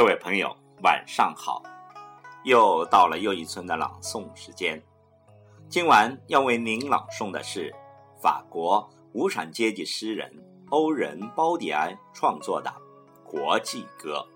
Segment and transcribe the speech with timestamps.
[0.00, 1.62] 各位朋友，晚上好！
[2.44, 4.82] 又到了又一村的朗诵时间。
[5.68, 7.70] 今晚要为您朗诵的是
[8.18, 10.32] 法国无产阶级诗人
[10.70, 12.72] 欧仁·包迪埃创作的
[13.30, 14.26] 《国际歌》。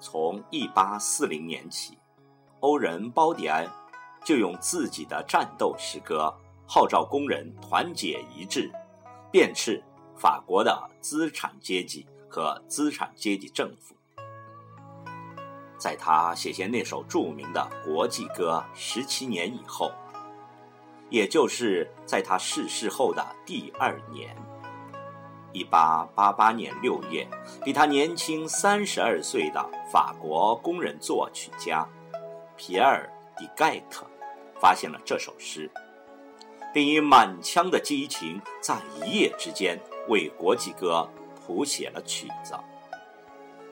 [0.00, 1.96] 从1840年起，
[2.58, 3.64] 欧仁·包迪埃
[4.24, 6.34] 就用自己的战斗诗歌
[6.66, 8.68] 号召工人团结一致，
[9.30, 9.80] 鞭笞
[10.16, 12.04] 法国的资产阶级。
[12.30, 13.96] 和资产阶级政府，
[15.76, 19.90] 在他写下那首著名的国际歌十七年以后，
[21.10, 24.36] 也就是在他逝世后的第二年，
[25.52, 27.26] 一八八八年六月，
[27.64, 31.84] 比他年轻三十二岁的法国工人作曲家
[32.56, 34.06] 皮埃尔·迪盖特
[34.60, 35.68] 发现了这首诗，
[36.72, 39.76] 并以满腔的激情，在一夜之间
[40.08, 41.08] 为国际歌。
[41.40, 42.54] 谱写了曲子，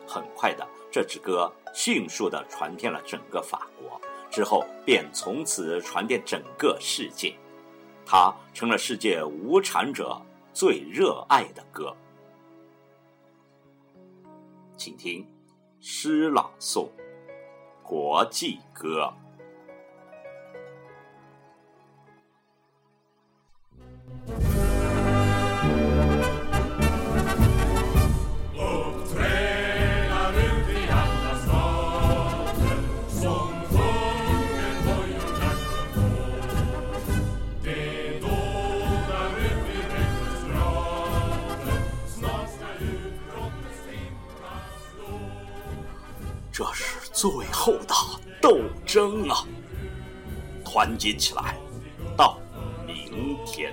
[0.07, 7.37] 很快的，这支歌迅速的传遍了整个法国，之后便从此传遍整个世界，
[8.05, 10.21] 它成了世界无产者
[10.53, 11.95] 最热爱的歌。
[14.77, 15.27] 请听
[15.81, 16.87] 诗朗诵
[17.83, 19.13] 《国际歌》。
[46.59, 47.95] 这是最后的
[48.43, 49.47] 斗争啊！
[50.65, 51.55] 团结起来，
[52.17, 52.37] 到
[52.85, 53.73] 明天，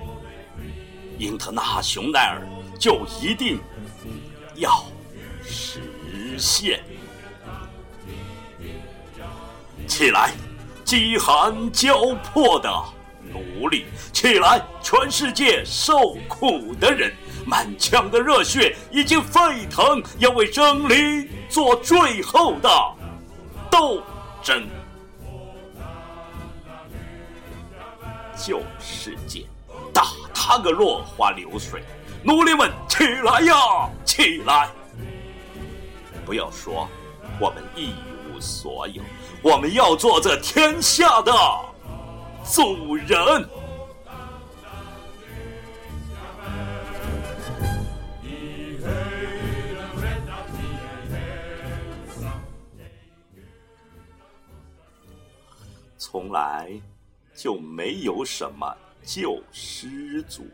[1.18, 2.46] 英特纳雄耐尔
[2.78, 3.58] 就一定
[4.54, 4.84] 要
[5.42, 6.80] 实现。
[9.88, 10.30] 起来，
[10.84, 12.72] 饥寒交迫的
[13.32, 13.86] 奴隶！
[14.12, 17.12] 起来，全世界受苦的人！
[17.46, 22.68] 满腔的热血已经沸腾，要为真理做最后的
[23.70, 24.02] 斗
[24.42, 24.66] 争。
[28.36, 29.46] 旧世界，
[29.92, 31.82] 打他个落花流水！
[32.22, 33.54] 奴隶们，起来呀，
[34.04, 34.68] 起来！
[36.24, 36.88] 不要说
[37.40, 37.94] 我们一
[38.28, 39.00] 无所有，
[39.40, 41.32] 我们要做这天下的
[42.52, 43.08] 主人。
[55.98, 56.70] 从来
[57.34, 60.46] 就没有什么救世主，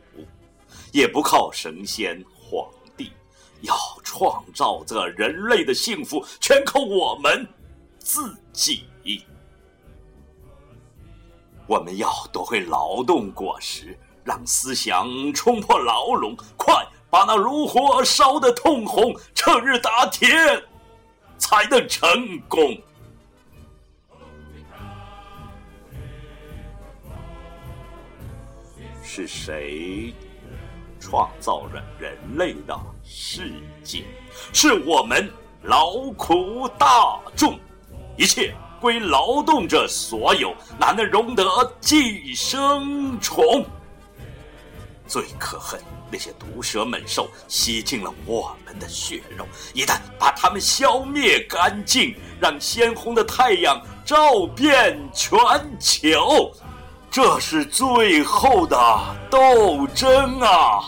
[0.93, 3.13] 也不靠神仙皇帝，
[3.61, 7.47] 要创造这人类的幸福，全靠我们
[7.99, 8.87] 自己。
[11.67, 20.29] 我们要夺回劳动果实，让思想冲破牢笼，快把那炉火烧得通红，趁热打铁，
[21.39, 22.77] 才能成功。
[29.05, 30.15] 是谁
[30.99, 33.53] 创造了人类的世
[33.83, 34.05] 界？
[34.53, 35.31] 是我们
[35.63, 37.59] 劳苦大众，
[38.17, 41.45] 一切归劳动者所有，哪能容得
[41.81, 43.65] 寄生虫？
[45.07, 55.39] 最可恨那些毒蛇猛兽吸进了我们的血肉，一旦把它们消灭干净，让鲜红的太阳照遍全
[55.79, 56.51] 球。
[57.09, 58.77] 这是最后的
[59.31, 60.81] 斗争啊！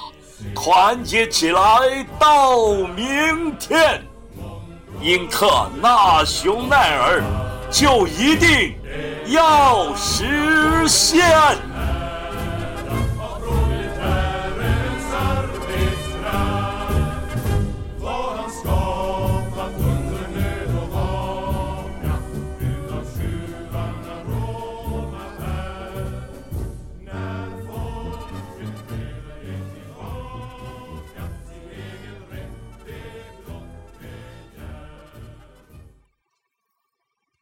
[0.54, 4.02] 团结起来，到明天，
[5.00, 7.22] 英特纳雄耐尔
[7.74, 8.72] 就一定
[9.26, 11.73] 要实现。